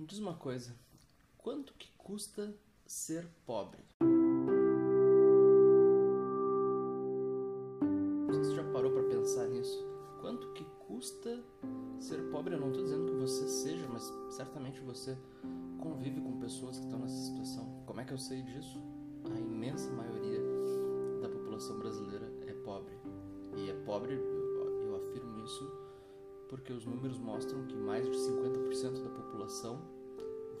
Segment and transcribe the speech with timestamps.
[0.00, 0.74] Me diz uma coisa,
[1.36, 2.56] quanto que custa
[2.86, 3.84] ser pobre?
[8.28, 9.86] Você já parou para pensar nisso?
[10.22, 11.44] Quanto que custa
[11.98, 12.54] ser pobre?
[12.54, 15.18] Eu não estou dizendo que você seja, mas certamente você
[15.78, 17.84] convive com pessoas que estão nessa situação.
[17.84, 18.80] Como é que eu sei disso?
[19.30, 20.40] A imensa maioria
[21.20, 22.94] da população brasileira é pobre.
[23.54, 25.70] E é pobre, eu afirmo isso,
[26.48, 29.89] porque os números mostram que mais de 50% da população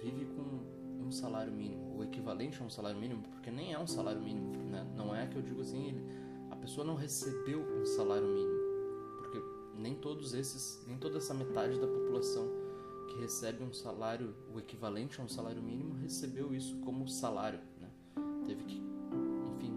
[0.02, 3.86] vive com um salário mínimo, o equivalente a um salário mínimo, porque nem é um
[3.86, 4.86] salário mínimo, né?
[4.96, 6.04] Não é que eu digo assim, ele,
[6.50, 8.60] a pessoa não recebeu um salário mínimo,
[9.18, 9.42] porque
[9.76, 12.48] nem todos esses, nem toda essa metade da população
[13.08, 17.88] que recebe um salário, o equivalente a um salário mínimo, recebeu isso como salário, né?
[18.46, 18.82] Teve que,
[19.54, 19.74] enfim,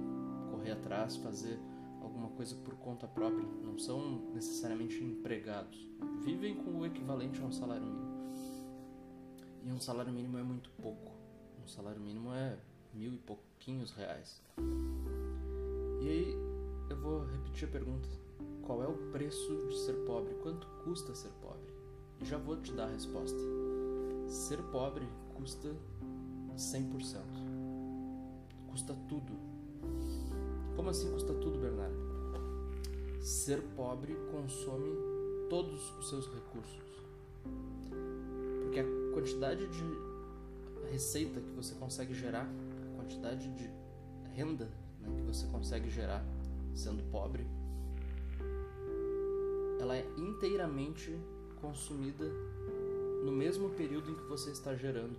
[0.51, 1.59] correr atrás, fazer
[2.01, 5.89] alguma coisa por conta própria, não são necessariamente empregados,
[6.23, 8.12] vivem com o equivalente a um salário mínimo.
[9.65, 11.11] E um salário mínimo é muito pouco.
[11.63, 12.57] Um salário mínimo é
[12.93, 14.41] mil e pouquinhos reais.
[16.01, 16.37] E aí
[16.89, 18.09] eu vou repetir a pergunta:
[18.61, 20.33] qual é o preço de ser pobre?
[20.41, 21.73] Quanto custa ser pobre?
[22.19, 23.39] E já vou te dar a resposta.
[24.27, 25.69] Ser pobre custa
[26.57, 27.21] 100%.
[28.67, 29.31] Custa tudo.
[30.75, 31.95] Como assim custa tudo, Bernardo?
[33.21, 34.91] Ser pobre consome
[35.49, 36.81] todos os seus recursos.
[39.13, 42.47] Quantidade de receita que você consegue gerar,
[42.93, 43.69] a quantidade de
[44.33, 44.69] renda
[44.99, 46.25] né, que você consegue gerar
[46.73, 47.45] sendo pobre,
[49.79, 51.15] ela é inteiramente
[51.61, 52.25] consumida
[53.23, 55.15] no mesmo período em que você está gerando.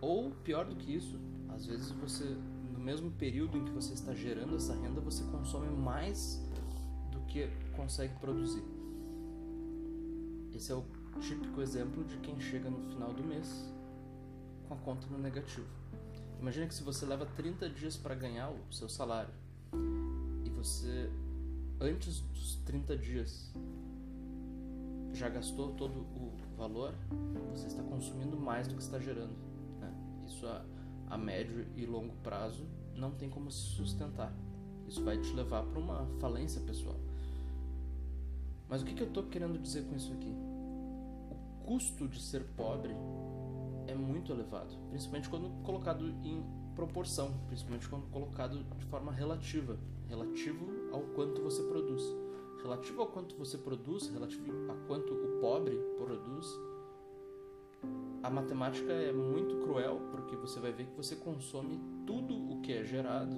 [0.00, 2.36] Ou pior do que isso, às vezes você
[2.72, 6.42] no mesmo período em que você está gerando essa renda, você consome mais
[7.12, 8.62] do que consegue produzir.
[10.52, 10.82] Esse é o
[11.20, 13.70] típico exemplo de quem chega no final do mês
[14.68, 15.66] com a conta no negativo.
[16.40, 19.32] Imagina que se você leva 30 dias para ganhar o seu salário
[20.44, 21.10] e você
[21.80, 23.52] antes dos 30 dias
[25.12, 26.94] já gastou todo o valor,
[27.50, 29.36] você está consumindo mais do que está gerando.
[29.78, 29.92] Né?
[30.26, 30.64] Isso a,
[31.10, 34.32] a médio e longo prazo não tem como se sustentar.
[34.88, 36.98] Isso vai te levar para uma falência pessoal.
[38.68, 40.34] Mas o que, que eu estou querendo dizer com isso aqui?
[41.64, 42.94] Custo de ser pobre
[43.86, 49.78] é muito elevado, principalmente quando colocado em proporção, principalmente quando colocado de forma relativa,
[50.08, 52.02] relativo ao quanto você produz.
[52.62, 56.46] Relativo ao quanto você produz, relativo a quanto o pobre produz,
[58.22, 62.72] a matemática é muito cruel porque você vai ver que você consome tudo o que
[62.72, 63.36] é gerado,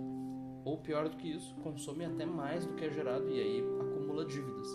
[0.62, 4.26] ou pior do que isso, consome até mais do que é gerado e aí acumula
[4.26, 4.68] dívidas.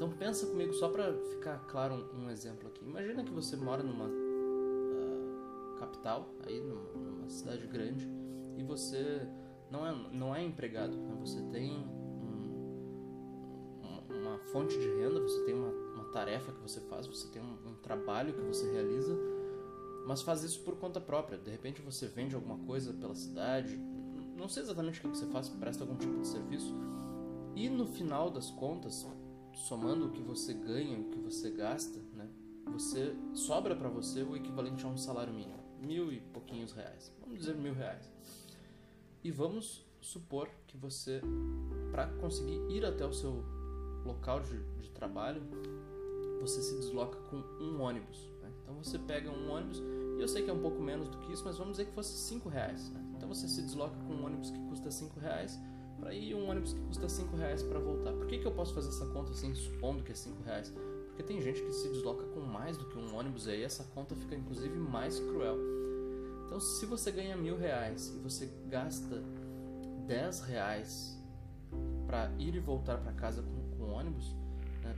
[0.00, 2.82] Então pensa comigo só para ficar claro um, um, exemplo aqui.
[2.82, 8.08] Imagina que você mora numa uh, capital, aí numa, numa, cidade grande
[8.56, 9.28] e você
[9.70, 11.14] não é não é empregado, né?
[11.20, 11.86] você tem
[12.22, 17.42] um, uma, fonte de renda, você tem uma, uma, tarefa que você faz, você tem
[17.42, 19.14] um, um trabalho que você realiza,
[20.06, 21.36] mas faz isso por conta própria.
[21.36, 23.76] De repente você vende alguma coisa pela cidade,
[24.34, 26.74] não sei exatamente o que você faz, presta algum tipo de serviço.
[27.54, 28.94] E no final das contas,
[29.54, 32.28] somando o que você ganha, o que você gasta, né?
[32.72, 37.12] Você sobra para você o equivalente a um salário mínimo, mil e pouquinhos reais.
[37.20, 38.10] Vamos dizer mil reais.
[39.22, 41.20] E vamos supor que você,
[41.90, 43.44] para conseguir ir até o seu
[44.04, 45.42] local de, de, trabalho,
[46.40, 48.30] você se desloca com um ônibus.
[48.40, 48.50] Né?
[48.62, 49.82] Então você pega um ônibus,
[50.16, 51.92] e eu sei que é um pouco menos do que isso, mas vamos dizer que
[51.92, 52.90] fosse cinco reais.
[52.90, 53.04] Né?
[53.16, 55.58] Então você se desloca com um ônibus que custa cinco reais
[56.12, 58.12] ir um ônibus que custa 5 reais para voltar.
[58.12, 60.72] Por que, que eu posso fazer essa conta assim, supondo que é 5 reais?
[61.08, 63.84] Porque tem gente que se desloca com mais do que um ônibus e aí essa
[63.94, 65.56] conta fica inclusive mais cruel.
[66.46, 69.22] Então, se você ganha mil reais e você gasta
[70.06, 71.18] 10 reais
[72.06, 74.34] para ir e voltar para casa com, com ônibus,
[74.82, 74.96] né?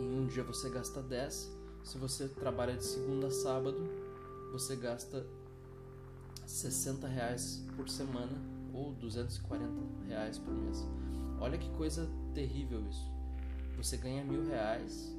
[0.00, 1.50] em um dia você gasta 10.
[1.84, 3.88] Se você trabalha de segunda a sábado,
[4.50, 5.26] você gasta
[6.46, 10.86] 60 reais por semana ou 240 reais por mês.
[11.40, 13.10] Olha que coisa terrível isso.
[13.76, 15.16] Você ganha mil reais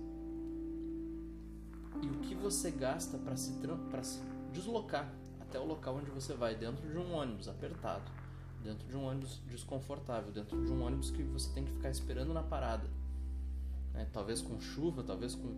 [2.01, 3.53] e o que você gasta para se,
[4.03, 4.21] se
[4.51, 8.09] deslocar até o local onde você vai, dentro de um ônibus apertado,
[8.63, 12.33] dentro de um ônibus desconfortável, dentro de um ônibus que você tem que ficar esperando
[12.33, 12.89] na parada.
[13.93, 14.07] Né?
[14.11, 15.53] Talvez com chuva, talvez com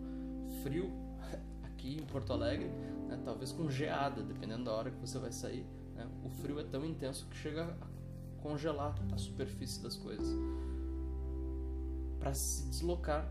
[0.62, 0.90] frio
[1.64, 2.68] aqui em Porto Alegre,
[3.08, 3.20] né?
[3.24, 5.64] talvez com geada, dependendo da hora que você vai sair.
[5.96, 6.06] Né?
[6.24, 10.28] O frio é tão intenso que chega a congelar a superfície das coisas.
[12.18, 13.30] Para se deslocar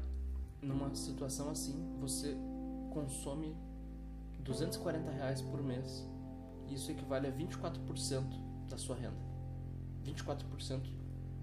[0.62, 2.35] numa situação assim, você
[2.91, 3.56] consome
[4.39, 6.06] 240 reais por mês.
[6.69, 8.23] Isso equivale a 24%
[8.69, 9.17] da sua renda.
[10.03, 10.81] 24%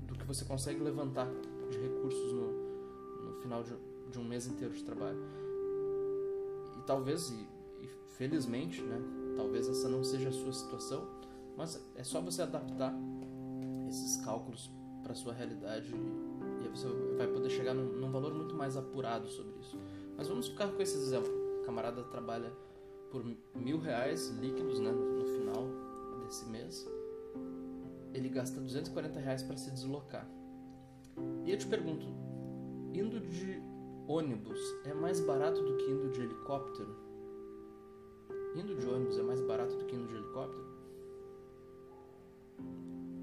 [0.07, 1.29] do que você consegue levantar
[1.71, 3.73] de recursos no, no final de,
[4.11, 5.19] de um mês inteiro de trabalho.
[6.79, 7.49] E talvez, e,
[7.85, 9.01] e felizmente, né,
[9.37, 11.07] talvez essa não seja a sua situação,
[11.57, 12.95] mas é só você adaptar
[13.89, 14.71] esses cálculos
[15.03, 16.87] para sua realidade e, você
[17.19, 19.79] vai poder chegar num, num, valor muito mais apurado sobre isso.
[20.17, 21.31] Mas vamos ficar com esse exemplo.
[21.61, 22.51] O camarada trabalha
[23.11, 23.23] por
[23.55, 25.69] mil reais líquidos né, no, no final
[26.25, 26.89] desse mês.
[28.15, 30.27] Ele gasta 240 reais para se deslocar.
[31.45, 32.07] E eu te pergunto,
[32.95, 33.63] indo de
[34.07, 37.02] ônibus é mais barato do que indo de helicóptero?
[38.55, 40.73] Indo de ônibus é mais barato do que indo de helicóptero?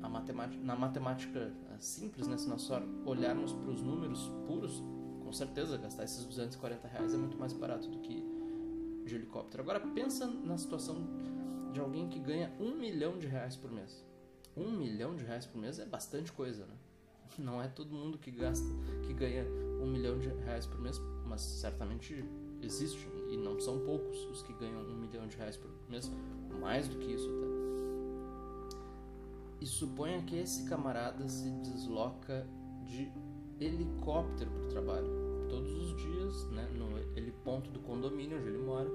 [0.09, 2.67] Matemática, na matemática eh, simples, né, se nós
[3.05, 4.83] olharmos para os números puros,
[5.23, 8.23] com certeza gastar esses 240 reais é muito mais barato do que
[9.05, 9.61] de helicóptero.
[9.61, 11.07] Agora pensa na situação
[11.71, 14.03] de alguém que ganha um milhão de reais por mês.
[14.57, 16.75] Um milhão de reais por mês é bastante coisa, né?
[17.37, 18.67] Não é todo mundo que gasta,
[19.05, 19.45] que ganha
[19.81, 22.25] um milhão de reais por mês, mas certamente
[22.61, 26.11] existe e não são poucos os que ganham um milhão de reais por mês,
[26.59, 27.47] mais do que isso até.
[29.61, 32.47] E suponha que esse camarada se desloca
[32.85, 33.11] de
[33.59, 35.07] helicóptero para o trabalho
[35.49, 36.89] todos os dias, né, no
[37.43, 38.89] ponto do condomínio onde ele mora,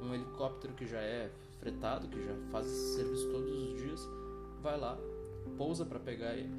[0.00, 4.00] um helicóptero que já é fretado, que já faz esse serviço todos os dias,
[4.62, 4.98] vai lá,
[5.56, 6.52] pousa para pegar ele,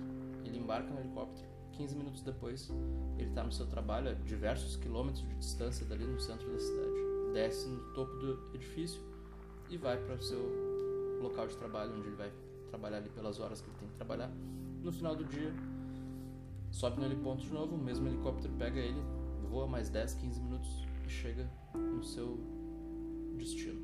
[0.46, 1.49] ele embarca no helicóptero.
[1.80, 2.70] 15 minutos depois,
[3.18, 6.92] ele está no seu trabalho a diversos quilômetros de distância dali no centro da cidade.
[7.34, 9.02] Desce no topo do edifício
[9.70, 10.42] e vai para o seu
[11.22, 12.34] local de trabalho, onde ele vai
[12.68, 14.30] trabalhar ali pelas horas que ele tem que trabalhar.
[14.84, 15.54] No final do dia,
[16.70, 19.02] sobe no heliponto de novo, o mesmo helicóptero pega ele,
[19.50, 22.38] voa mais 10, 15 minutos e chega no seu
[23.38, 23.80] destino.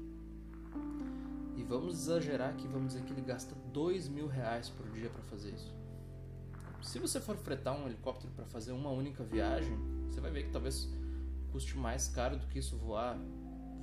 [1.56, 5.24] E vamos exagerar que vamos dizer que ele gasta 2 mil reais por dia para
[5.24, 5.85] fazer isso.
[6.86, 9.76] Se você for fretar um helicóptero para fazer uma única viagem,
[10.08, 10.88] você vai ver que talvez
[11.52, 13.18] custe mais caro do que isso voar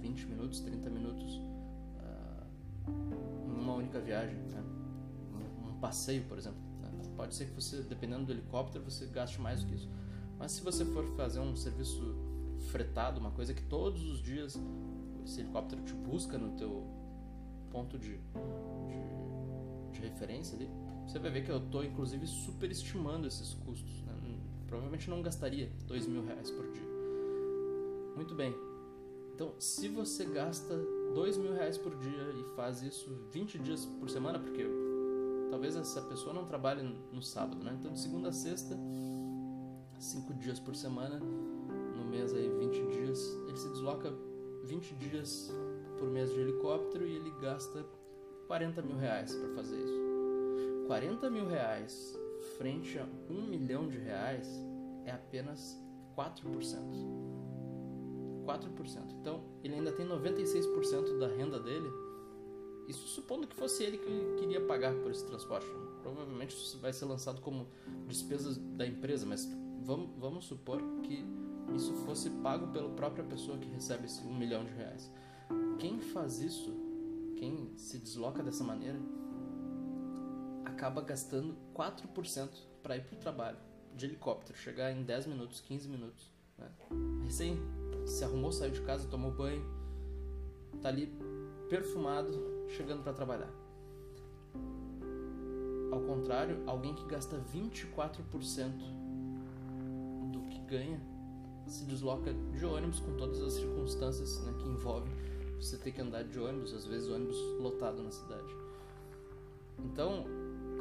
[0.01, 1.35] 20 minutos, 30 minutos
[2.87, 4.37] uh, uma única viagem.
[4.37, 4.63] Né?
[5.35, 6.61] Um, um passeio, por exemplo.
[6.81, 6.91] Né?
[7.17, 9.91] Pode ser que você, dependendo do helicóptero, você gaste mais do que isso.
[10.39, 12.15] Mas se você for fazer um serviço
[12.71, 14.57] fretado, uma coisa que todos os dias
[15.25, 16.87] esse helicóptero te busca no teu
[17.69, 20.71] ponto de, de, de referência ali,
[21.13, 24.03] você vai ver que eu estou inclusive superestimando esses custos.
[24.03, 24.13] Né?
[24.67, 26.89] Provavelmente não gastaria dois mil reais por dia.
[28.17, 28.55] Muito bem.
[29.35, 30.75] Então, se você gasta
[31.15, 34.67] dois mil reais por dia e faz isso 20 dias por semana, porque
[35.51, 36.83] talvez essa pessoa não trabalhe
[37.13, 37.77] no sábado, né?
[37.79, 38.79] Então, de segunda a sexta,
[39.99, 44.13] cinco dias por semana, no mês aí 20 dias, ele se desloca
[44.65, 45.53] 20 dias
[45.99, 47.85] por mês de helicóptero e ele gasta
[48.47, 50.12] 40 mil reais para fazer isso.
[50.87, 52.19] 40 mil reais
[52.59, 54.49] frente a 1 milhão de reais
[55.05, 55.81] é apenas
[56.17, 56.43] 4%.
[58.45, 59.13] 4%.
[59.21, 61.89] Então, ele ainda tem 96% da renda dele.
[62.89, 65.67] Isso supondo que fosse ele que queria pagar por esse transporte.
[66.03, 67.69] Provavelmente isso vai ser lançado como
[68.09, 69.49] despesas da empresa, mas
[69.83, 71.25] vamos, vamos supor que
[71.75, 75.11] isso fosse pago pela própria pessoa que recebe esse 1 milhão de reais.
[75.79, 76.73] Quem faz isso,
[77.37, 78.99] quem se desloca dessa maneira,
[80.83, 82.49] acaba gastando 4%
[82.83, 83.57] para ir para o trabalho
[83.95, 86.29] de helicóptero, chegar em 10 minutos, 15 minutos.
[86.59, 86.69] Né?
[87.23, 87.57] Recém
[88.05, 89.65] se arrumou, saiu de casa, tomou banho,
[90.81, 91.07] tá ali
[91.69, 93.49] perfumado, chegando para trabalhar.
[95.93, 98.73] Ao contrário, alguém que gasta 24%
[100.33, 101.01] do que ganha
[101.69, 105.13] se desloca de ônibus com todas as circunstâncias né, que envolvem
[105.61, 108.53] você ter que andar de ônibus, às vezes ônibus lotado na cidade.
[109.79, 110.25] Então,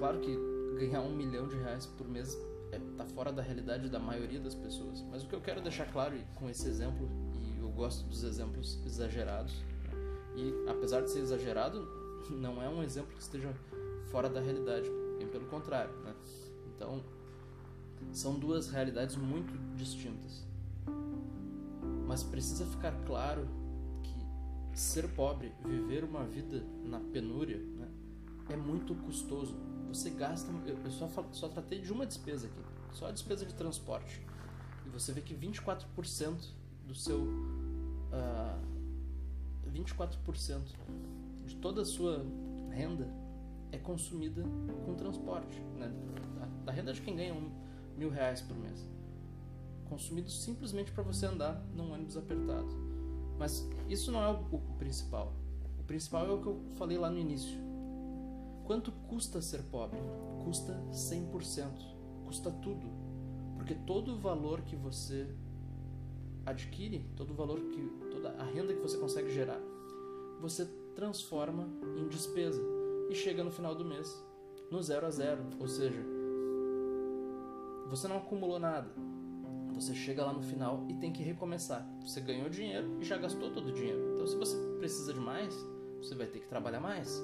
[0.02, 0.36] Claro que
[0.80, 2.36] ganhar um milhão de reais por mês
[2.72, 5.06] é, tá fora da realidade da maioria das pessoas.
[5.12, 8.84] Mas o que eu quero deixar claro com esse exemplo, e eu gosto dos exemplos
[8.84, 9.54] exagerados,
[10.36, 11.88] e apesar de ser exagerado,
[12.32, 13.54] não é um exemplo que esteja
[14.06, 14.90] fora da realidade,
[15.20, 15.94] bem pelo contrário.
[16.00, 16.16] Né?
[16.76, 17.04] Então,
[18.12, 20.44] são duas realidades muito distintas.
[22.08, 23.48] Mas precisa ficar claro
[24.02, 27.88] que ser pobre, viver uma vida na penúria, né,
[28.52, 29.56] é muito custoso
[29.88, 30.52] você gasta.
[30.66, 32.62] Eu só, só tratei de uma despesa aqui,
[32.94, 34.26] só a despesa de transporte.
[34.86, 36.50] E você vê que 24%
[36.88, 37.20] do seu.
[37.20, 38.60] Uh, ah,
[39.74, 40.60] 24%
[41.46, 42.26] de toda a sua
[42.70, 43.08] renda
[43.72, 44.44] é consumida
[44.86, 45.60] com transporte.
[45.78, 45.92] Né?
[46.40, 47.50] Da, da renda de quem ganha um,
[47.98, 48.86] mil reais por mês.
[49.86, 52.70] Consumido simplesmente para você andar num ônibus apertado.
[53.38, 55.34] Mas isso não é o, o principal.
[55.80, 57.71] O principal é o que eu falei lá no início.
[58.66, 60.00] Quanto custa ser pobre?
[60.44, 61.72] Custa 100%.
[62.26, 62.88] Custa tudo.
[63.56, 65.28] Porque todo o valor que você
[66.46, 69.60] adquire, todo o valor que toda a renda que você consegue gerar,
[70.40, 70.66] você
[70.96, 72.62] transforma em despesa
[73.10, 74.12] e chega no final do mês
[74.72, 76.02] no zero a zero, ou seja,
[77.90, 78.90] você não acumulou nada.
[79.74, 81.86] Você chega lá no final e tem que recomeçar.
[82.02, 84.14] Você ganhou dinheiro e já gastou todo o dinheiro.
[84.14, 85.54] Então, se você precisa de mais,
[85.98, 87.22] você vai ter que trabalhar mais.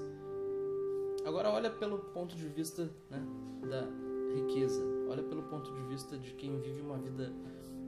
[1.27, 3.22] Agora, olha pelo ponto de vista né,
[3.69, 3.86] da
[4.34, 4.81] riqueza.
[5.10, 7.34] Olha pelo ponto de vista de quem vive uma vida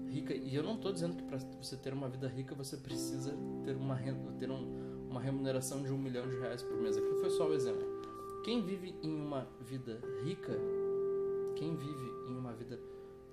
[0.10, 0.34] rica.
[0.34, 3.78] E eu não estou dizendo que para você ter uma vida rica você precisa ter
[3.78, 6.98] uma renda, ter um, uma remuneração de um milhão de reais por mês.
[6.98, 7.88] Aquilo foi só o exemplo.
[8.44, 10.60] Quem vive em uma vida rica,
[11.56, 12.78] quem vive em uma vida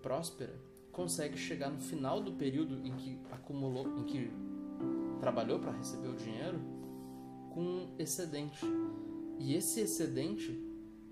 [0.03, 0.55] próspera,
[0.93, 4.31] consegue chegar no final do período em que acumulou, em que
[5.19, 6.61] trabalhou para receber o dinheiro,
[7.51, 8.65] com um excedente.
[9.39, 10.59] E esse excedente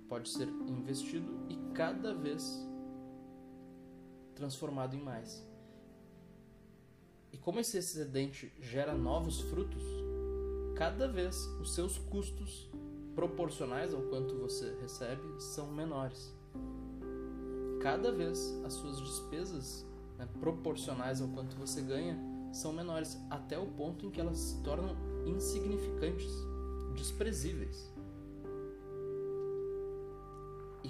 [0.09, 2.64] pode ser investido e cada vez
[4.35, 5.47] transformado em mais.
[7.33, 9.83] E como esse excedente gera novos frutos,
[10.76, 12.71] cada vez os seus custos
[13.14, 16.35] proporcionais ao quanto você recebe são menores.
[17.81, 19.87] Cada vez as suas despesas
[20.19, 22.19] né, proporcionais ao quanto você ganha
[22.52, 26.33] são menores, até o ponto em que elas se tornam insignificantes,
[26.95, 27.93] desprezíveis.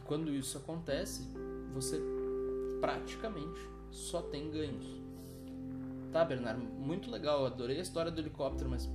[0.05, 1.23] Quando isso acontece,
[1.73, 2.01] você
[2.81, 4.87] praticamente só tem ganhos.
[6.13, 8.89] Tá, Bernardo, muito legal, adorei a história do helicóptero, mas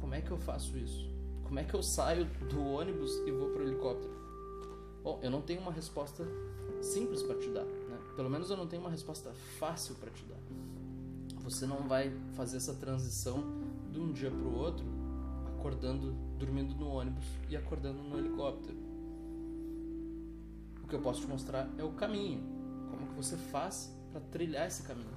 [0.00, 1.10] como é que eu faço isso?
[1.42, 4.12] Como é que eu saio do ônibus e vou pro helicóptero?
[5.02, 6.26] Bom, eu não tenho uma resposta
[6.80, 7.98] simples para te dar, né?
[8.16, 10.38] Pelo menos eu não tenho uma resposta fácil para te dar.
[11.42, 13.42] Você não vai fazer essa transição
[13.90, 14.86] de um dia para o outro,
[15.58, 18.81] acordando, dormindo no ônibus e acordando no helicóptero.
[20.92, 22.42] Que eu posso te mostrar é o caminho,
[22.90, 25.16] como que você faz para trilhar esse caminho.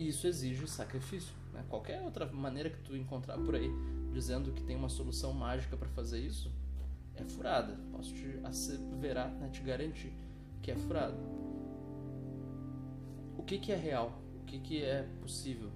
[0.00, 1.32] E isso exige sacrifício.
[1.52, 1.64] Né?
[1.68, 3.70] Qualquer outra maneira que tu encontrar por aí
[4.12, 6.50] dizendo que tem uma solução mágica para fazer isso
[7.14, 7.78] é furada.
[7.92, 9.48] Posso te asseverar, né?
[9.48, 10.12] te garantir
[10.60, 11.14] que é furada.
[13.38, 14.20] O que, que é real?
[14.42, 15.70] O que, que é possível?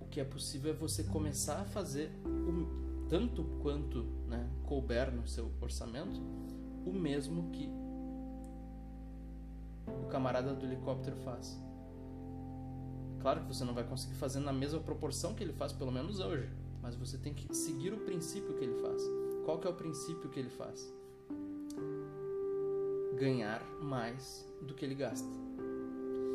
[0.00, 5.26] O que é possível é você começar a fazer o, tanto quanto né, couber no
[5.26, 6.22] seu orçamento
[6.86, 7.68] o mesmo que
[10.04, 11.60] o camarada do helicóptero faz.
[13.20, 16.20] Claro que você não vai conseguir fazer na mesma proporção que ele faz, pelo menos
[16.20, 16.48] hoje,
[16.80, 19.02] mas você tem que seguir o princípio que ele faz.
[19.44, 20.92] Qual que é o princípio que ele faz?
[23.18, 25.28] Ganhar mais do que ele gasta.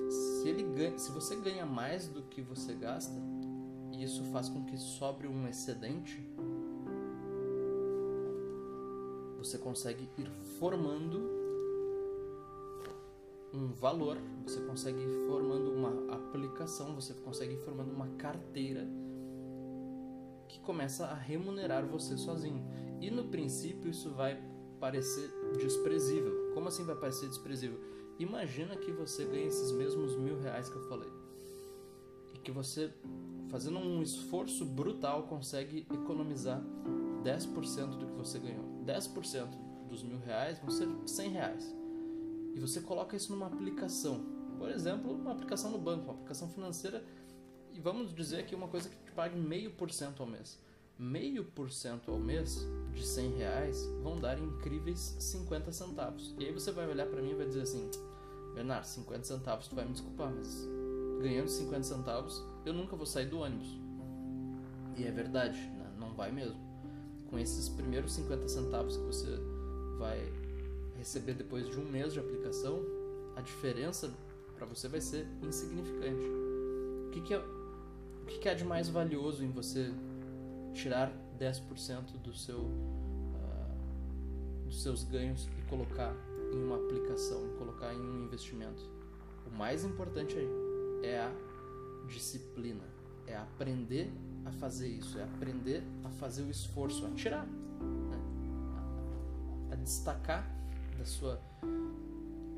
[0.09, 3.15] Se, ele ganha, se você ganha mais do que você gasta,
[3.91, 6.21] e isso faz com que sobre um excedente,
[9.37, 10.29] você consegue ir
[10.59, 11.42] formando
[13.53, 18.87] um valor, você consegue ir formando uma aplicação, você consegue ir formando uma carteira
[20.47, 22.65] que começa a remunerar você sozinho.
[22.99, 24.41] E no princípio isso vai
[24.79, 26.51] parecer desprezível.
[26.53, 27.79] Como assim vai parecer desprezível?
[28.17, 31.09] Imagina que você ganha esses mesmos mil reais que eu falei.
[32.33, 32.91] E que você,
[33.49, 36.61] fazendo um esforço brutal, consegue economizar
[37.23, 38.65] 10% do que você ganhou.
[38.85, 39.47] 10%
[39.87, 41.82] dos mil reais vão ser 100 reais
[42.53, 44.23] e você coloca isso numa aplicação,
[44.57, 47.03] por exemplo, uma aplicação no banco, uma aplicação financeira,
[47.73, 50.59] e vamos dizer aqui uma coisa que te pague meio por cento ao mês.
[50.97, 56.35] Meio por cento ao mês de 100 reais vão dar incríveis 50 centavos.
[56.37, 57.89] E aí você vai olhar para mim e vai dizer assim,
[58.53, 60.67] Bernardo, 50 centavos, tu vai me desculpar, mas
[61.19, 63.67] ganhando 50 centavos eu nunca vou sair do ônibus.
[64.95, 65.91] E é verdade, né?
[65.97, 66.61] não vai mesmo.
[67.29, 69.39] Com esses primeiros 50 centavos que você
[69.97, 70.42] vai
[71.03, 72.81] receber depois de um mês de aplicação,
[73.35, 74.09] a diferença
[74.55, 76.25] para você vai ser insignificante.
[77.07, 79.91] O que, que é, o que, que é de mais valioso em você
[80.73, 83.75] tirar 10% do seu, uh,
[84.65, 86.15] dos seus ganhos e colocar
[86.53, 88.89] em uma aplicação, colocar em um investimento?
[89.45, 90.47] O mais importante aí
[91.03, 91.31] é a
[92.07, 92.85] disciplina,
[93.27, 94.09] é aprender
[94.45, 98.19] a fazer isso, é aprender a fazer o esforço, a tirar, né?
[99.69, 100.62] a, destacar
[100.97, 101.39] da sua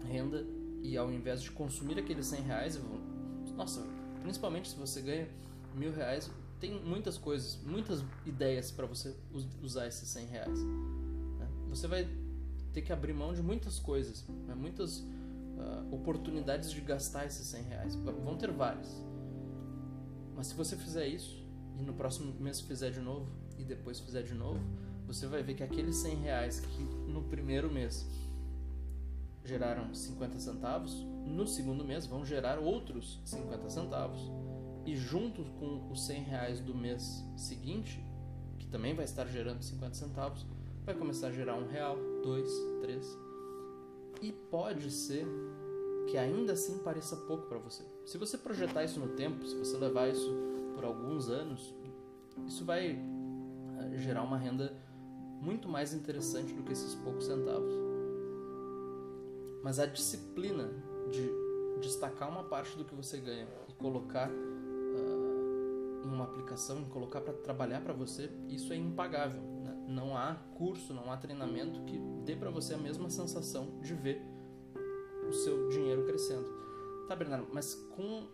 [0.07, 0.45] renda
[0.81, 2.79] e ao invés de consumir aqueles 100 reais,
[3.55, 3.85] nossa,
[4.21, 5.27] principalmente se você ganha
[5.73, 9.15] mil reais, tem muitas coisas, muitas ideias para você
[9.61, 10.63] usar esses 100 reais.
[10.63, 11.47] Né?
[11.69, 12.07] Você vai
[12.73, 14.55] ter que abrir mão de muitas coisas, né?
[14.55, 17.95] muitas uh, oportunidades de gastar esses 100 reais.
[17.95, 19.01] Vão ter várias.
[20.35, 21.43] Mas se você fizer isso,
[21.77, 23.27] e no próximo mês fizer de novo
[23.57, 24.59] e depois fizer de novo,
[25.07, 28.05] você vai ver que aqueles 100 reais que no primeiro mês
[29.45, 34.31] geraram 50 centavos, no segundo mês vão gerar outros 50 centavos
[34.85, 38.03] e junto com os 100 reais do mês seguinte,
[38.59, 40.45] que também vai estar gerando 50 centavos,
[40.83, 43.05] vai começar a gerar um real, dois, três
[44.21, 45.25] e pode ser
[46.07, 47.83] que ainda assim pareça pouco para você.
[48.05, 50.31] Se você projetar isso no tempo, se você levar isso
[50.75, 51.73] por alguns anos,
[52.45, 54.73] isso vai eh, gerar uma renda
[55.41, 57.84] muito mais interessante do que esses poucos centavos.
[59.65, 60.69] Mas a disciplina
[61.09, 61.27] de
[61.81, 67.19] destacar uma parte do que você ganha e colocar uh, em uma aplicação, em colocar
[67.19, 69.41] para trabalhar para você, isso é impagável.
[69.41, 69.85] Né?
[69.87, 74.21] Não há curso, não há treinamento que dê para você a mesma sensação de ver
[75.27, 76.45] o seu dinheiro crescendo.
[77.07, 78.27] Tá, Bernardo, mas com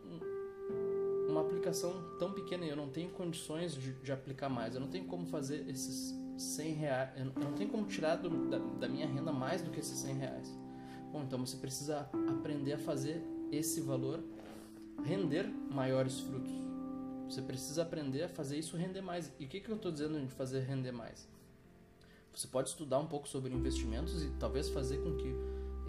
[1.30, 5.06] uma aplicação tão pequena eu não tenho condições de, de aplicar mais, eu não tenho
[5.06, 8.90] como fazer esses 100 reais, eu não, eu não tenho como tirar do, da, da
[8.90, 10.62] minha renda mais do que esses 100 reais.
[11.12, 14.24] Bom, então você precisa aprender a fazer esse valor
[15.04, 16.52] render maiores frutos.
[17.30, 19.32] Você precisa aprender a fazer isso render mais.
[19.40, 21.28] E o que, que eu estou dizendo de fazer render mais?
[22.34, 25.36] Você pode estudar um pouco sobre investimentos e talvez fazer com que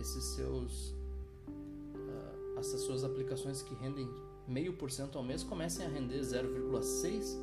[0.00, 4.08] esses seus uh, essas suas aplicações que rendem
[4.46, 7.36] meio por cento ao mês comecem a render 0,6%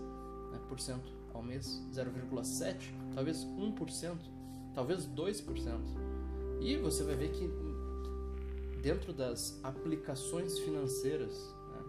[0.51, 2.75] né, por cento ao mês, 0,7%,
[3.13, 4.17] talvez 1%,
[4.73, 5.79] talvez 2%.
[6.61, 7.68] E você vai ver que
[8.81, 11.83] dentro das aplicações financeiras, né,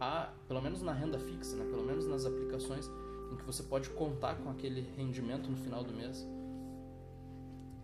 [0.00, 2.90] há, pelo menos na renda fixa, né, pelo menos nas aplicações
[3.32, 6.26] em que você pode contar com aquele rendimento no final do mês,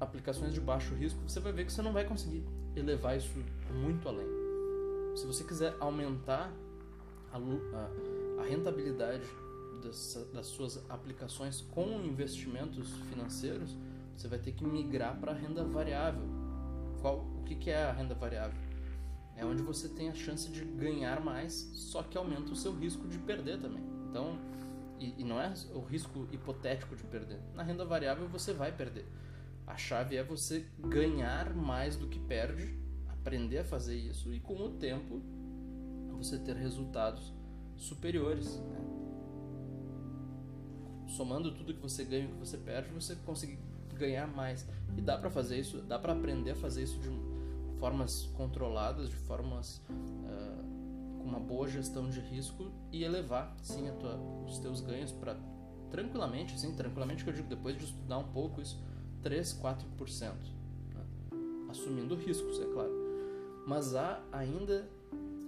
[0.01, 2.45] aplicações de baixo risco, você vai ver que você não vai conseguir
[2.77, 3.31] elevar isso
[3.73, 4.27] muito além.
[5.17, 6.53] Se você quiser aumentar
[7.33, 9.25] a, a, a rentabilidade
[9.83, 13.77] das, das, suas aplicações com investimentos financeiros,
[14.17, 16.23] você vai ter que migrar para a renda variável.
[17.01, 18.59] Qual, que, que é a renda variável?
[19.37, 23.09] É onde você tem a chance de ganhar mais, só que aumenta o seu risco
[23.09, 23.83] de perder também.
[24.09, 24.39] Então,
[25.01, 27.41] e, e não é o risco hipotético de perder.
[27.55, 29.07] Na renda variável você vai perder
[29.67, 32.79] a chave é você ganhar mais do que perde,
[33.09, 35.23] aprender a fazer isso e com o tempo
[36.13, 37.33] você ter resultados
[37.77, 38.61] superiores.
[38.61, 38.79] Né?
[41.09, 43.59] Somando tudo que você ganha e que você perde, você consegue
[43.95, 44.67] ganhar mais.
[44.97, 47.09] E dá para fazer isso, dá para aprender a fazer isso de
[47.79, 54.17] formas controladas, de formas uh, com uma boa gestão de risco e elevar sim tua,
[54.47, 55.37] os teus ganhos para
[55.91, 58.83] tranquilamente, sim, tranquilamente que eu digo depois de estudar um pouco isso
[59.23, 60.33] 3, 4%.
[60.93, 61.05] Né?
[61.71, 62.93] Assumindo riscos, é claro.
[63.67, 64.89] Mas há ainda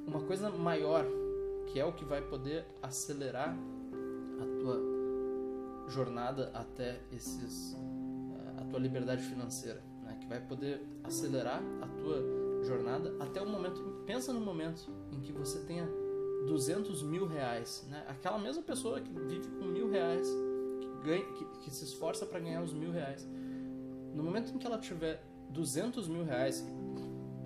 [0.06, 1.04] uma coisa maior,
[1.66, 3.56] que é o que vai poder acelerar
[4.40, 4.80] a tua
[5.88, 7.76] jornada até esses
[8.56, 9.82] a tua liberdade financeira?
[10.26, 12.22] Que vai poder acelerar a tua
[12.64, 13.80] jornada até o momento.
[14.04, 15.88] Pensa no momento em que você tenha
[16.46, 18.04] 200 mil reais, né?
[18.08, 20.28] Aquela mesma pessoa que vive com mil reais,
[20.80, 23.26] que, ganha, que, que se esforça para ganhar os mil reais,
[24.12, 26.66] no momento em que ela tiver 200 mil reais,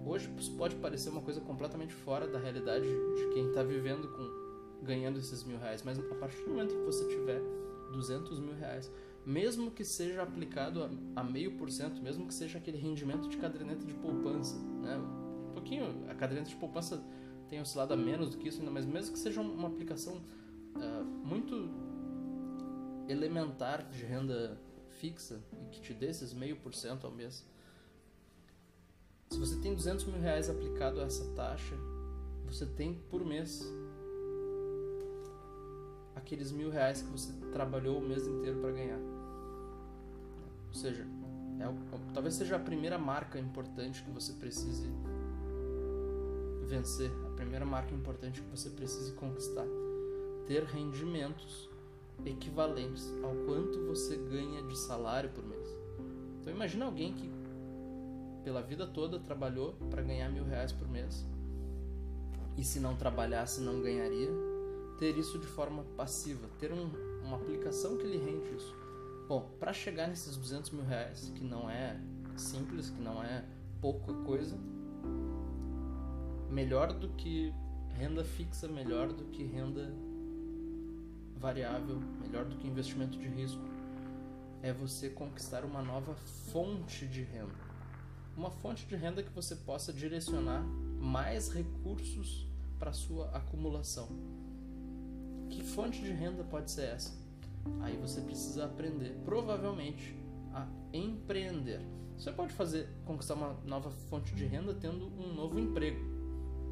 [0.05, 4.41] hoje isso pode parecer uma coisa completamente fora da realidade de quem está vivendo com
[4.83, 7.43] ganhando esses mil reais, mas a partir do momento que você tiver
[7.93, 8.91] 200 mil reais,
[9.31, 13.85] mesmo que seja aplicado a, meio por cento, mesmo que seja aquele rendimento de caderneta
[13.87, 14.97] de poupança, né?
[14.97, 17.01] um pouquinho, a caderneta de poupança
[17.49, 21.71] tem oscilado a menos do que isso, mas mesmo que seja uma aplicação uh, muito
[23.09, 24.61] elementar de renda
[24.99, 27.47] fixa e que te dê esses meio por cento ao mês.
[29.31, 31.77] Se você tem 200 mil reais aplicado a essa taxa,
[32.47, 33.65] você tem por mês
[36.17, 39.20] aqueles mil reais que você trabalhou o mês inteiro para ganhar.
[40.71, 41.07] Ou seja,
[41.59, 44.89] é, talvez seja a primeira marca importante que você precise
[46.67, 49.67] vencer, a primeira marca importante que você precise conquistar.
[50.47, 51.69] Ter rendimentos
[52.25, 55.69] equivalentes ao quanto você ganha de salário por mês.
[56.41, 57.31] Então imagina alguém que
[58.45, 61.27] pela vida toda trabalhou para ganhar mil reais por mês
[62.57, 64.31] e se não trabalhasse não ganharia.
[64.99, 66.91] Ter isso de forma passiva, ter um,
[67.25, 68.77] uma aplicação que lhe rende isso.
[69.31, 71.97] Bom, para chegar nesses 200 mil reais, que não é
[72.37, 73.45] simples, que não é
[73.81, 74.59] pouca coisa,
[76.51, 77.55] melhor do que
[77.91, 79.95] renda fixa, melhor do que renda
[81.37, 83.63] variável, melhor do que investimento de risco,
[84.63, 86.17] é você conquistar uma nova
[86.51, 87.55] fonte de renda.
[88.37, 90.65] Uma fonte de renda que você possa direcionar
[90.99, 92.49] mais recursos
[92.81, 94.09] para sua acumulação.
[95.49, 97.20] Que fonte de renda pode ser essa?
[97.81, 100.17] Aí você precisa aprender, provavelmente,
[100.53, 101.81] a empreender.
[102.17, 105.99] Você pode fazer conquistar uma nova fonte de renda tendo um novo emprego.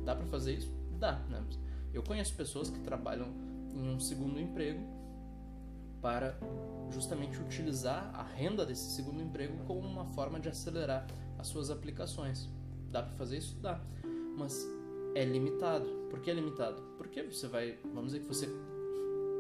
[0.05, 0.71] Dá para fazer isso?
[0.99, 1.43] Dá, né?
[1.93, 3.29] Eu conheço pessoas que trabalham
[3.73, 4.81] em um segundo emprego
[6.01, 6.39] para
[6.91, 11.07] justamente utilizar a renda desse segundo emprego como uma forma de acelerar
[11.39, 12.49] as suas aplicações.
[12.91, 13.57] Dá para fazer isso?
[13.61, 13.81] Dá.
[14.37, 14.67] Mas
[15.15, 15.89] é limitado.
[16.11, 16.81] Por que é limitado?
[16.97, 18.49] Porque você vai, vamos dizer que você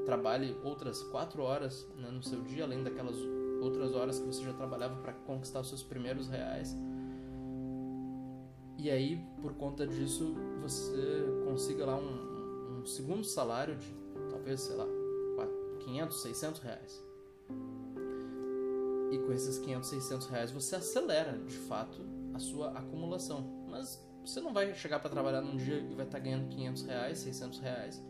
[0.09, 3.15] trabalhe outras quatro horas né, no seu dia, além daquelas
[3.61, 6.75] outras horas que você já trabalhava para conquistar os seus primeiros reais.
[8.79, 13.95] E aí, por conta disso, você consiga lá um, um segundo salário de
[14.31, 14.87] talvez, sei lá,
[15.81, 17.05] 500, 600 reais.
[19.13, 22.01] E com esses 500, 600 reais você acelera, de fato,
[22.33, 23.67] a sua acumulação.
[23.69, 26.83] Mas você não vai chegar para trabalhar num dia e vai estar tá ganhando 500
[26.85, 28.03] reais, 600 reais.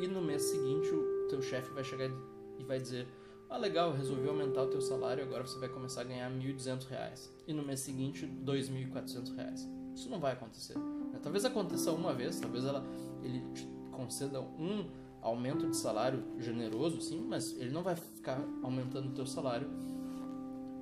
[0.00, 0.88] E no mês seguinte
[1.28, 2.10] teu chefe vai chegar
[2.58, 3.06] e vai dizer
[3.54, 7.30] ah, legal, resolveu aumentar o teu salário, agora você vai começar a ganhar 1.200 reais.
[7.46, 9.68] E no mês seguinte, 2.400 reais.
[9.94, 10.76] Isso não vai acontecer.
[10.76, 11.20] Né?
[11.22, 12.84] Talvez aconteça uma vez, talvez ela,
[13.22, 14.90] ele te conceda um
[15.22, 19.68] aumento de salário generoso, sim, mas ele não vai ficar aumentando o teu salário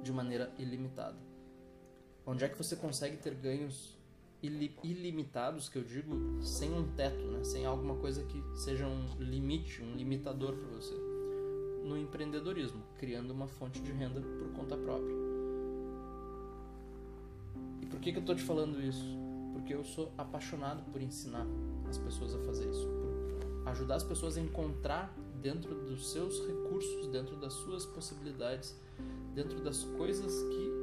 [0.03, 1.19] de maneira ilimitada.
[2.25, 3.99] Onde é que você consegue ter ganhos
[4.43, 7.45] ilimitados, que eu digo, sem um teto, né?
[7.45, 10.95] sem alguma coisa que seja um limite, um limitador para você?
[11.85, 15.15] No empreendedorismo, criando uma fonte de renda por conta própria.
[17.81, 19.17] E por que, que eu estou te falando isso?
[19.53, 21.47] Porque eu sou apaixonado por ensinar
[21.89, 22.89] as pessoas a fazer isso,
[23.67, 28.77] ajudar as pessoas a encontrar dentro dos seus recursos, dentro das suas possibilidades,
[29.35, 30.83] dentro das coisas que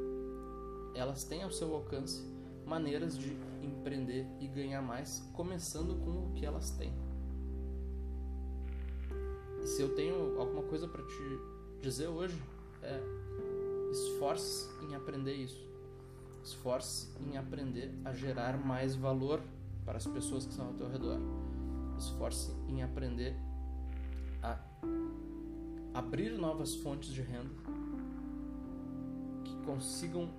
[0.93, 2.23] elas têm ao seu alcance,
[2.65, 3.35] maneiras de
[3.69, 6.93] empreender e ganhar mais, começando com o que elas têm.
[9.61, 11.39] E se eu tenho alguma coisa para te
[11.81, 12.41] dizer hoje,
[12.81, 13.01] é
[13.91, 15.67] esforce em aprender isso.
[16.43, 19.41] Esforce em aprender a gerar mais valor
[19.85, 21.19] para as pessoas que estão ao teu redor
[21.99, 23.35] esforce em aprender
[24.41, 24.57] a
[25.93, 27.49] abrir novas fontes de renda
[29.43, 30.29] que consigam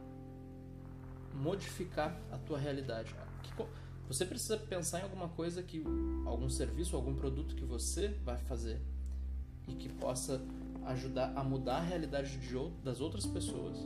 [1.34, 3.14] modificar a tua realidade.
[4.06, 5.82] você precisa pensar em alguma coisa que
[6.26, 8.80] algum serviço, algum produto que você vai fazer
[9.68, 10.40] e que possa
[10.86, 13.78] ajudar a mudar a realidade de, das outras pessoas.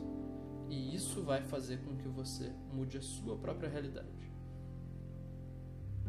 [0.69, 4.25] E isso vai fazer com que você mude a sua própria realidade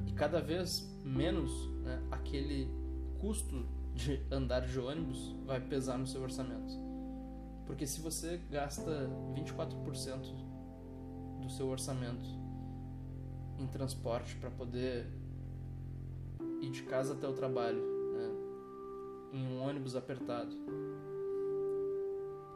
[0.07, 2.69] e cada vez menos né, aquele
[3.21, 6.75] custo de andar de ônibus vai pesar no seu orçamento.
[7.67, 10.21] Porque se você gasta 24%
[11.47, 12.27] do seu orçamento
[13.59, 15.07] em transporte para poder
[16.61, 17.81] ir de casa até o trabalho,
[18.13, 18.31] né,
[19.33, 20.55] em um ônibus apertado,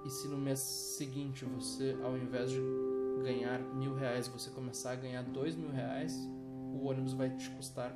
[0.04, 2.60] e se no mês seguinte você, ao invés de
[3.22, 6.14] ganhar mil reais, você começar a ganhar dois mil reais,
[6.72, 7.94] o ônibus vai te custar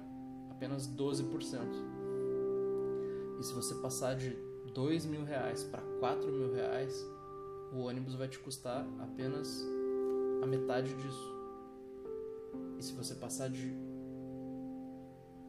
[0.50, 1.24] apenas 12%.
[3.38, 4.36] E se você passar de
[4.74, 7.04] 2 mil reais para 4 mil reais,
[7.72, 9.64] o ônibus vai te custar apenas
[10.44, 11.34] a metade disso.
[12.78, 13.74] E se você passar de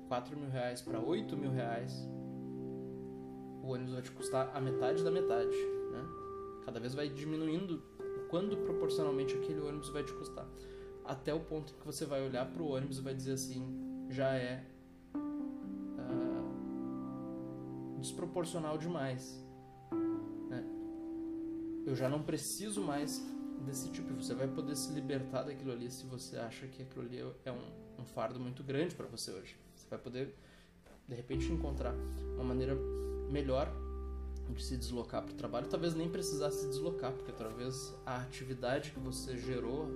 [0.07, 1.93] 4 mil reais para 8 mil reais,
[3.61, 5.55] o ônibus vai te custar a metade da metade.
[5.91, 6.05] Né?
[6.65, 7.81] Cada vez vai diminuindo
[8.29, 10.47] quando proporcionalmente aquele ônibus vai te custar
[11.03, 13.63] até o ponto que você vai olhar para o ônibus e vai dizer assim,
[14.09, 14.65] já é
[15.15, 16.39] uh,
[17.99, 19.45] desproporcional demais.
[20.49, 20.63] Né?
[21.85, 23.23] Eu já não preciso mais
[23.65, 24.13] desse tipo.
[24.15, 28.01] Você vai poder se libertar daquilo ali se você acha que aquilo ali é um,
[28.01, 29.55] um fardo muito grande para você hoje.
[29.75, 30.35] Você vai poder,
[31.07, 31.93] de repente, encontrar
[32.35, 32.75] uma maneira
[33.29, 33.71] melhor
[34.49, 35.67] de se deslocar para o trabalho.
[35.67, 39.87] Talvez nem precisar se deslocar, porque talvez a atividade que você gerou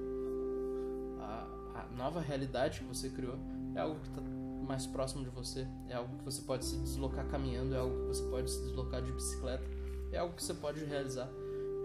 [2.00, 3.36] nova realidade que você criou
[3.76, 4.22] é algo que está
[4.66, 8.08] mais próximo de você, é algo que você pode se deslocar caminhando, é algo que
[8.08, 9.64] você pode se deslocar de bicicleta,
[10.12, 11.30] é algo que você pode realizar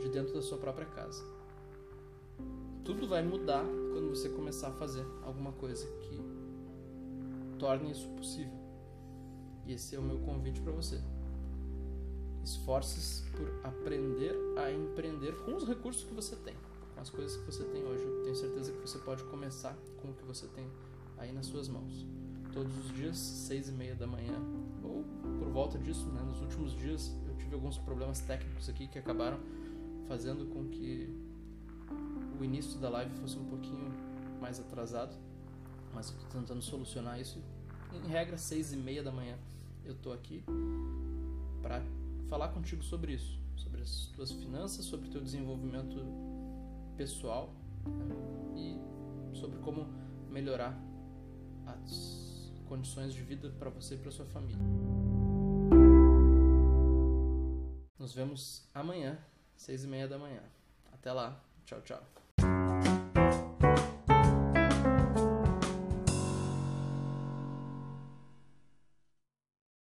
[0.01, 1.25] de dentro da sua própria casa.
[2.85, 6.20] Tudo vai mudar quando você começar a fazer alguma coisa que
[7.59, 8.53] torne isso possível.
[9.66, 11.01] E esse é o meu convite para você.
[12.42, 16.55] Esforce-se por aprender a empreender com os recursos que você tem
[16.94, 18.05] com as coisas que você tem hoje.
[18.05, 20.66] Eu tenho certeza que você pode começar com o que você tem
[21.18, 22.07] aí nas suas mãos.
[22.53, 24.38] Todos os dias, seis e meia da manhã,
[24.83, 25.05] ou
[25.38, 26.23] por volta disso, né?
[26.23, 29.38] Nos últimos dias eu tive alguns problemas técnicos aqui que acabaram
[30.07, 31.12] fazendo com que
[32.38, 33.92] o início da live fosse um pouquinho
[34.40, 35.16] mais atrasado,
[35.92, 37.42] mas eu estou tentando solucionar isso.
[37.92, 39.37] Em regra, seis e meia da manhã
[39.85, 40.42] eu tô aqui
[41.62, 41.83] para
[42.29, 45.97] falar contigo sobre isso, sobre as tuas finanças, sobre o teu desenvolvimento
[46.97, 47.55] pessoal
[47.87, 48.14] né?
[48.57, 49.87] e sobre como
[50.31, 50.79] melhorar
[51.66, 54.59] as condições de vida para você e para sua família.
[57.99, 59.18] Nos vemos amanhã,
[59.57, 60.42] seis e meia da manhã.
[60.92, 61.40] Até lá.
[61.64, 62.24] Tchau, tchau.